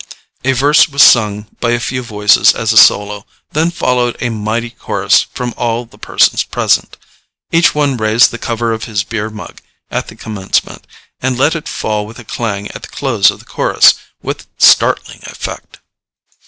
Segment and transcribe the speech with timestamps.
[0.43, 4.71] A verse was sung by a few voices as a solo; then followed a mighty
[4.71, 6.97] chorus from all the persons present.
[7.51, 9.61] Each one raised the cover of his beer mug
[9.91, 10.87] at the commencement,
[11.21, 13.93] and let it fall with a clang at the close of the chorus,
[14.23, 15.77] with startling effect.